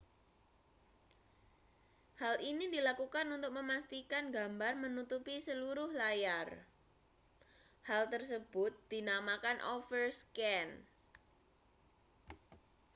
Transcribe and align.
hal 2.21 2.35
ini 2.51 2.65
dilakukan 2.75 3.27
untuk 3.35 3.51
memastikan 3.59 4.23
gambar 4.37 4.73
menutupi 4.83 5.35
seluruh 5.47 5.89
layar 6.01 6.47
hal 7.89 8.03
tersebut 8.13 8.71
dinamakan 8.91 9.57
overscan 9.75 10.67